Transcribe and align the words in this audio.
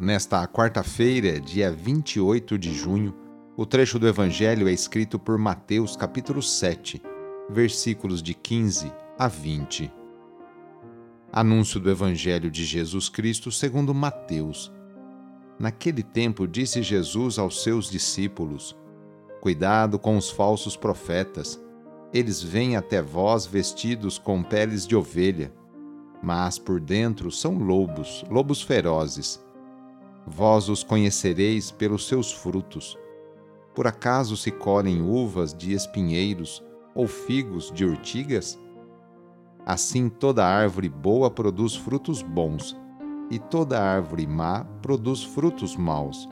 Nesta 0.00 0.46
quarta-feira, 0.46 1.40
dia 1.40 1.72
28 1.72 2.56
de 2.56 2.72
junho, 2.72 3.12
o 3.56 3.66
trecho 3.66 3.98
do 3.98 4.06
Evangelho 4.06 4.68
é 4.68 4.72
escrito 4.72 5.18
por 5.18 5.36
Mateus, 5.36 5.96
capítulo 5.96 6.40
7 6.40 7.02
versículos 7.50 8.22
de 8.22 8.32
15 8.32 8.92
a 9.18 9.26
20. 9.26 9.90
Anúncio 11.32 11.80
do 11.80 11.90
Evangelho 11.90 12.48
de 12.48 12.64
Jesus 12.64 13.08
Cristo 13.08 13.50
segundo 13.50 13.92
Mateus. 13.92 14.72
Naquele 15.58 16.04
tempo 16.04 16.46
disse 16.46 16.80
Jesus 16.80 17.36
aos 17.36 17.64
seus 17.64 17.90
discípulos: 17.90 18.76
Cuidado 19.40 19.98
com 19.98 20.16
os 20.16 20.30
falsos 20.30 20.76
profetas. 20.76 21.60
Eles 22.14 22.40
vêm 22.40 22.76
até 22.76 23.02
vós 23.02 23.46
vestidos 23.46 24.16
com 24.16 24.44
peles 24.44 24.86
de 24.86 24.94
ovelha, 24.94 25.52
mas 26.22 26.56
por 26.56 26.78
dentro 26.78 27.32
são 27.32 27.58
lobos, 27.58 28.24
lobos 28.30 28.62
ferozes. 28.62 29.47
Vós 30.30 30.68
os 30.68 30.84
conhecereis 30.84 31.70
pelos 31.70 32.06
seus 32.06 32.30
frutos. 32.30 32.98
Por 33.74 33.86
acaso 33.86 34.36
se 34.36 34.50
colhem 34.50 35.00
uvas 35.00 35.54
de 35.54 35.72
espinheiros 35.72 36.62
ou 36.94 37.06
figos 37.06 37.72
de 37.72 37.86
urtigas? 37.86 38.58
Assim 39.64 40.10
toda 40.10 40.46
árvore 40.46 40.88
boa 40.88 41.30
produz 41.30 41.74
frutos 41.74 42.20
bons, 42.20 42.76
e 43.30 43.38
toda 43.38 43.82
árvore 43.82 44.26
má 44.26 44.64
produz 44.82 45.24
frutos 45.24 45.74
maus. 45.76 46.28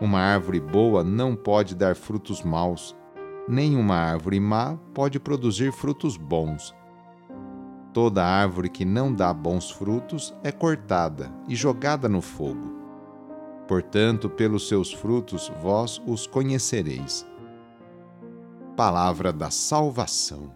Uma 0.00 0.18
árvore 0.18 0.58
boa 0.58 1.04
não 1.04 1.36
pode 1.36 1.76
dar 1.76 1.94
frutos 1.94 2.42
maus, 2.42 2.96
nem 3.48 3.76
uma 3.76 3.94
árvore 3.94 4.40
má 4.40 4.76
pode 4.92 5.20
produzir 5.20 5.72
frutos 5.72 6.16
bons. 6.16 6.74
Toda 7.92 8.24
árvore 8.24 8.68
que 8.68 8.84
não 8.84 9.14
dá 9.14 9.32
bons 9.32 9.70
frutos 9.70 10.34
é 10.42 10.50
cortada 10.50 11.32
e 11.48 11.54
jogada 11.54 12.08
no 12.08 12.20
fogo. 12.20 12.77
Portanto, 13.68 14.28
pelos 14.28 14.66
seus 14.66 14.92
frutos 14.92 15.52
vós 15.62 16.02
os 16.06 16.26
conhecereis 16.26 17.24
palavra 18.78 19.32
da 19.32 19.50
salvação. 19.50 20.52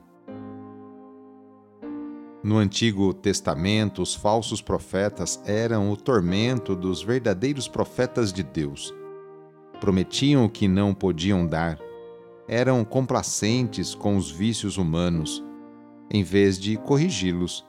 No 2.41 2.56
Antigo 2.56 3.12
Testamento, 3.12 4.00
os 4.00 4.15
falsos 4.15 4.62
profetas 4.62 5.43
eram 5.45 5.91
o 5.91 5.97
tormento 5.97 6.77
dos 6.77 7.03
verdadeiros 7.03 7.67
profetas 7.67 8.33
de 8.33 8.45
Deus. 8.45 8.95
Prometiam 9.81 10.44
o 10.44 10.49
que 10.49 10.69
não 10.69 10.94
podiam 10.94 11.44
dar, 11.44 11.81
eram 12.47 12.84
complacentes 12.84 13.93
com 13.93 14.17
os 14.17 14.31
vícios 14.31 14.77
humanos, 14.77 15.44
em 16.09 16.23
vez 16.23 16.61
de 16.61 16.77
corrigi-los. 16.77 17.67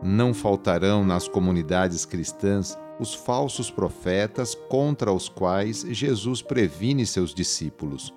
Não 0.00 0.32
faltarão 0.32 1.04
nas 1.04 1.26
comunidades 1.26 2.04
cristãs 2.04 2.78
os 2.98 3.14
falsos 3.14 3.70
profetas 3.70 4.54
contra 4.54 5.12
os 5.12 5.28
quais 5.28 5.82
Jesus 5.82 6.40
previne 6.42 7.04
seus 7.04 7.34
discípulos. 7.34 8.12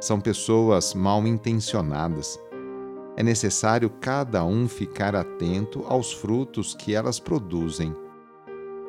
São 0.00 0.20
pessoas 0.20 0.94
mal 0.94 1.26
intencionadas. 1.26 2.38
É 3.16 3.22
necessário 3.22 3.90
cada 3.90 4.44
um 4.44 4.68
ficar 4.68 5.14
atento 5.14 5.84
aos 5.86 6.12
frutos 6.12 6.74
que 6.74 6.94
elas 6.94 7.20
produzem. 7.20 7.94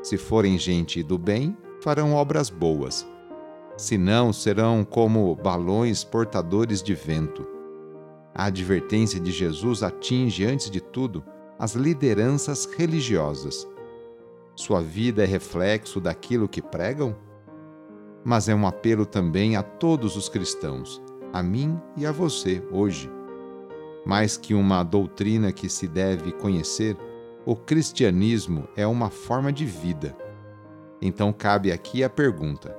Se 0.04 0.18
forem 0.18 0.58
gente 0.58 1.04
do 1.04 1.18
bem, 1.18 1.58
farão 1.82 2.14
obras 2.14 2.50
boas. 2.50 3.06
Se 3.76 3.98
não, 3.98 4.32
serão 4.32 4.86
como 4.86 5.36
balões 5.36 6.04
portadores 6.04 6.82
de 6.82 6.94
vento. 6.94 7.48
A 8.34 8.46
advertência 8.46 9.20
de 9.20 9.32
Jesus 9.32 9.84
atinge, 9.84 10.46
antes 10.46 10.70
de 10.70 10.80
tudo, 10.80 11.24
as 11.60 11.74
lideranças 11.74 12.66
religiosas. 12.66 13.68
Sua 14.62 14.82
vida 14.82 15.24
é 15.24 15.26
reflexo 15.26 16.00
daquilo 16.00 16.48
que 16.48 16.62
pregam? 16.62 17.16
mas 18.24 18.48
é 18.48 18.56
um 18.56 18.68
apelo 18.68 19.06
também 19.06 19.56
a 19.56 19.64
todos 19.64 20.16
os 20.16 20.30
cristãos, 20.30 21.02
a 21.34 21.42
mim 21.42 21.80
e 21.98 22.06
a 22.06 22.12
você 22.12 22.64
hoje. 22.72 23.10
Mais 24.06 24.38
que 24.38 24.54
uma 24.54 24.84
doutrina 24.84 25.52
que 25.52 25.70
se 25.70 25.88
deve 25.88 26.32
conhecer, 26.32 26.98
o 27.46 27.56
cristianismo 27.56 28.68
é 28.76 28.86
uma 28.86 29.10
forma 29.10 29.52
de 29.52 29.66
vida. 29.66 30.16
Então 31.02 31.34
cabe 31.34 31.72
aqui 31.72 32.04
a 32.04 32.10
pergunta: 32.10 32.78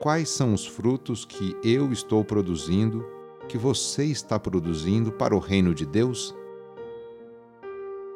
quais 0.00 0.30
são 0.30 0.54
os 0.54 0.66
frutos 0.66 1.24
que 1.24 1.56
eu 1.62 1.92
estou 1.92 2.24
produzindo, 2.24 3.04
que 3.48 3.58
você 3.58 4.04
está 4.04 4.38
produzindo 4.38 5.12
para 5.12 5.34
o 5.34 5.38
reino 5.38 5.74
de 5.74 5.84
Deus? 5.84 6.34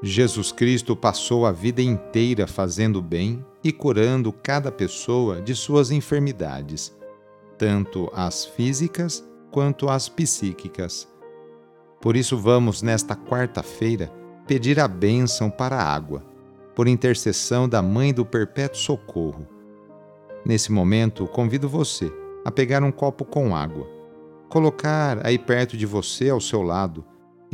Jesus 0.07 0.53
Cristo 0.53 0.95
passou 0.95 1.47
a 1.47 1.51
vida 1.51 1.81
inteira 1.81 2.47
fazendo 2.47 3.01
bem 3.01 3.43
e 3.65 3.73
curando 3.73 4.31
cada 4.31 4.71
pessoa 4.71 5.41
de 5.41 5.55
suas 5.55 5.91
enfermidades, 5.91 6.95
tanto 7.57 8.11
as 8.15 8.45
físicas 8.45 9.27
quanto 9.51 9.89
as 9.89 10.07
psíquicas. 10.07 11.09
Por 12.03 12.17
isso, 12.17 12.37
vamos, 12.37 12.83
nesta 12.83 13.17
quarta-feira, 13.17 14.13
pedir 14.47 14.79
a 14.79 14.87
bênção 14.87 15.49
para 15.49 15.77
a 15.77 15.95
água, 15.95 16.23
por 16.75 16.87
intercessão 16.87 17.67
da 17.67 17.81
Mãe 17.81 18.13
do 18.13 18.27
Perpétuo 18.27 18.79
Socorro. 18.79 19.49
Nesse 20.45 20.71
momento, 20.71 21.27
convido 21.27 21.67
você 21.67 22.13
a 22.45 22.51
pegar 22.51 22.83
um 22.83 22.93
copo 22.93 23.25
com 23.25 23.57
água, 23.57 23.89
colocar 24.51 25.27
aí 25.27 25.39
perto 25.39 25.79
de 25.79 25.87
você, 25.87 26.29
ao 26.29 26.43
seu 26.43 26.61
lado, 26.61 27.03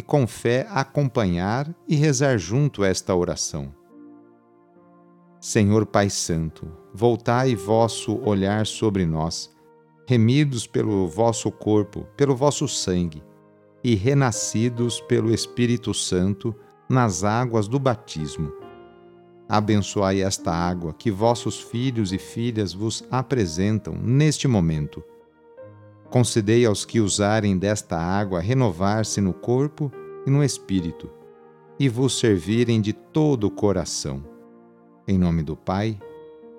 e 0.00 0.02
com 0.02 0.26
fé 0.26 0.66
acompanhar 0.70 1.70
e 1.86 1.94
rezar 1.94 2.38
junto 2.38 2.82
esta 2.82 3.14
oração. 3.14 3.70
Senhor 5.38 5.84
Pai 5.84 6.08
Santo, 6.08 6.66
voltai 6.94 7.54
vosso 7.54 8.18
olhar 8.24 8.66
sobre 8.66 9.04
nós, 9.04 9.54
remidos 10.08 10.66
pelo 10.66 11.06
vosso 11.06 11.52
corpo, 11.52 12.06
pelo 12.16 12.34
vosso 12.34 12.66
sangue, 12.66 13.22
e 13.84 13.94
renascidos 13.94 15.02
pelo 15.02 15.34
Espírito 15.34 15.92
Santo 15.92 16.56
nas 16.88 17.22
águas 17.22 17.68
do 17.68 17.78
batismo. 17.78 18.50
Abençoai 19.46 20.22
esta 20.22 20.50
água 20.50 20.94
que 20.94 21.10
vossos 21.10 21.60
filhos 21.60 22.10
e 22.10 22.18
filhas 22.18 22.72
vos 22.72 23.04
apresentam 23.10 23.92
neste 24.02 24.48
momento 24.48 25.04
Concedei 26.10 26.66
aos 26.66 26.84
que 26.84 27.00
usarem 27.00 27.56
desta 27.56 27.96
água 27.96 28.40
renovar-se 28.40 29.20
no 29.20 29.32
corpo 29.32 29.92
e 30.26 30.30
no 30.30 30.42
espírito, 30.42 31.08
e 31.78 31.88
vos 31.88 32.18
servirem 32.18 32.80
de 32.80 32.92
todo 32.92 33.44
o 33.44 33.50
coração. 33.50 34.22
Em 35.06 35.16
nome 35.16 35.44
do 35.44 35.56
Pai, 35.56 35.96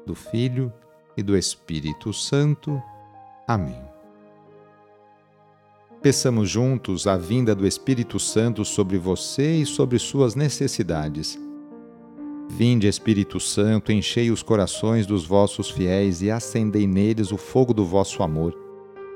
do 0.05 0.15
Filho 0.15 0.71
e 1.17 1.21
do 1.21 1.37
Espírito 1.37 2.13
Santo. 2.13 2.81
Amém. 3.45 3.81
Peçamos 6.01 6.49
juntos 6.49 7.05
a 7.05 7.17
vinda 7.17 7.53
do 7.53 7.67
Espírito 7.67 8.19
Santo 8.19 8.63
sobre 8.63 8.97
você 8.97 9.57
e 9.57 9.65
sobre 9.65 9.99
suas 9.99 10.33
necessidades. 10.33 11.37
Vinde, 12.49 12.87
Espírito 12.87 13.39
Santo, 13.39 13.91
enchei 13.91 14.31
os 14.31 14.41
corações 14.41 15.05
dos 15.05 15.25
vossos 15.25 15.69
fiéis 15.69 16.21
e 16.21 16.31
acendei 16.31 16.87
neles 16.87 17.31
o 17.31 17.37
fogo 17.37 17.73
do 17.73 17.85
vosso 17.85 18.23
amor. 18.23 18.70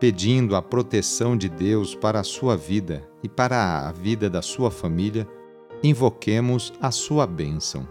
Pedindo 0.00 0.54
a 0.54 0.62
proteção 0.62 1.36
de 1.36 1.48
Deus 1.48 1.92
para 1.92 2.20
a 2.20 2.24
sua 2.24 2.56
vida 2.56 3.08
e 3.20 3.28
para 3.28 3.88
a 3.88 3.90
vida 3.90 4.30
da 4.30 4.40
sua 4.40 4.70
família, 4.70 5.28
invoquemos 5.82 6.72
a 6.80 6.92
sua 6.92 7.26
bênção. 7.26 7.86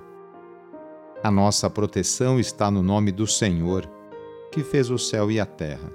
A 1.22 1.30
nossa 1.30 1.70
proteção 1.70 2.40
está 2.40 2.72
no 2.72 2.82
nome 2.82 3.12
do 3.12 3.28
Senhor, 3.28 3.90
que 4.54 4.64
fez 4.64 4.90
o 4.90 4.98
céu 4.98 5.30
e 5.30 5.38
a 5.38 5.46
terra. 5.46 5.92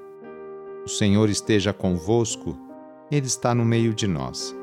O 0.84 0.88
Senhor 0.88 1.30
esteja 1.30 1.72
convosco, 1.72 2.58
Ele 3.10 3.26
está 3.26 3.54
no 3.54 3.64
meio 3.64 3.94
de 3.94 4.06
nós. 4.06 4.54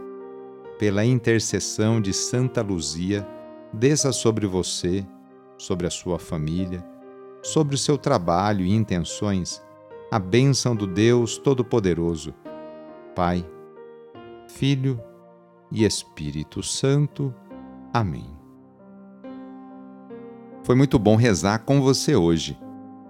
Pela 0.77 1.03
intercessão 1.03 1.99
de 1.99 2.13
Santa 2.13 2.61
Luzia, 2.61 3.27
desça 3.73 4.11
sobre 4.11 4.45
você, 4.45 5.03
sobre 5.57 5.87
a 5.87 5.89
sua 5.89 6.19
família, 6.19 6.85
sobre 7.41 7.73
o 7.73 7.77
seu 7.77 7.97
trabalho 7.97 8.63
e 8.63 8.71
intenções, 8.71 9.63
a 10.11 10.17
bênção 10.17 10.75
do 10.75 10.87
Deus 10.87 11.37
Todo-Poderoso, 11.37 12.33
Pai, 13.15 13.45
Filho 14.47 14.99
e 15.71 15.85
Espírito 15.85 16.63
Santo. 16.63 17.33
Amém. 17.93 18.25
Foi 20.63 20.75
muito 20.75 20.97
bom 20.97 21.15
rezar 21.15 21.59
com 21.59 21.79
você 21.79 22.15
hoje. 22.15 22.57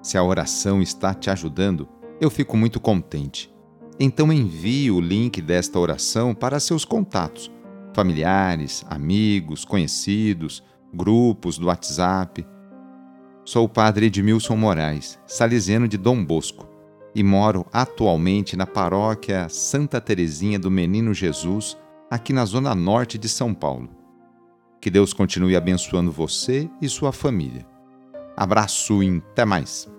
Se 0.02 0.18
a 0.18 0.24
oração 0.24 0.82
está 0.82 1.14
te 1.14 1.30
ajudando, 1.30 1.88
eu 2.20 2.30
fico 2.30 2.58
muito 2.58 2.80
contente. 2.80 3.54
Então 3.98 4.32
envie 4.32 4.92
o 4.92 5.00
link 5.00 5.42
desta 5.42 5.80
oração 5.80 6.34
para 6.34 6.60
seus 6.60 6.84
contatos, 6.84 7.52
familiares, 7.94 8.86
amigos, 8.90 9.64
conhecidos, 9.64 10.64
grupos 10.94 11.58
do 11.58 11.68
WhatsApp. 11.68 12.46
Sou 13.46 13.66
o 13.66 13.70
padre 13.70 14.08
Edmilson 14.08 14.56
Moraes, 14.56 15.18
salesiano 15.26 15.88
de 15.88 15.98
Dom 15.98 16.24
Bosco, 16.24 16.69
e 17.14 17.24
moro 17.24 17.66
atualmente 17.72 18.56
na 18.56 18.66
paróquia 18.66 19.48
Santa 19.50 20.00
Terezinha 20.00 20.60
do 20.60 20.70
Menino 20.70 21.14
Jesus, 21.14 21.78
aqui 22.10 22.34
na 22.34 22.46
zona 22.46 22.74
norte 22.74 23.18
de 23.18 23.28
São 23.28 23.54
Paulo. 23.54 23.90
Que 24.82 24.90
Deus 24.90 25.14
continue 25.14 25.56
abençoando 25.56 26.12
você 26.12 26.70
e 26.82 26.88
sua 26.88 27.12
família. 27.12 27.66
Abraço 28.38 29.04
e 29.04 29.18
até 29.32 29.44
mais. 29.44 29.90